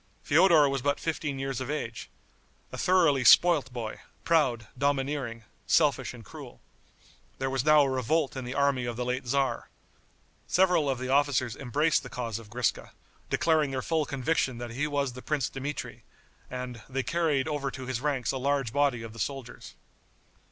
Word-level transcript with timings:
Feodor 0.23 0.67
was 0.67 0.81
but 0.81 0.99
fifteen 0.99 1.37
years 1.37 1.61
of 1.61 1.69
age, 1.69 2.09
a 2.71 2.77
thoroughly 2.79 3.23
spoilt 3.23 3.71
boy, 3.71 3.99
proud, 4.23 4.65
domineering, 4.75 5.43
selfish 5.67 6.11
and 6.11 6.25
cruel. 6.25 6.59
There 7.37 7.51
was 7.51 7.63
now 7.63 7.81
a 7.83 7.89
revolt 7.91 8.35
in 8.35 8.43
the 8.43 8.55
army 8.55 8.85
of 8.85 8.95
the 8.95 9.05
late 9.05 9.25
tzar. 9.25 9.69
Several 10.47 10.89
of 10.89 10.97
the 10.97 11.09
officers 11.09 11.55
embraced 11.55 12.01
the 12.01 12.09
cause 12.09 12.39
of 12.39 12.49
Griska, 12.49 12.93
declaring 13.29 13.69
their 13.69 13.83
full 13.83 14.05
conviction 14.07 14.57
that 14.57 14.71
he 14.71 14.87
was 14.87 15.13
the 15.13 15.21
Prince 15.21 15.49
Dmitri, 15.49 16.03
and, 16.49 16.81
they 16.89 17.03
carried 17.03 17.47
over 17.47 17.69
to 17.69 17.85
his 17.85 18.01
ranks 18.01 18.31
a 18.31 18.39
large 18.39 18.73
body 18.73 19.03
of 19.03 19.13
the 19.13 19.19
soldiers. 19.19 19.75